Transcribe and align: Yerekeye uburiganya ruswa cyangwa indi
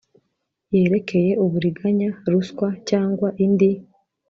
Yerekeye 0.75 1.31
uburiganya 1.43 2.09
ruswa 2.31 2.67
cyangwa 2.89 3.27
indi 3.45 3.71